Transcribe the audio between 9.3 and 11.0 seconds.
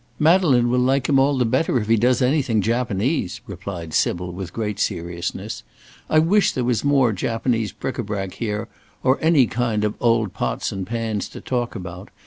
kind of old pots and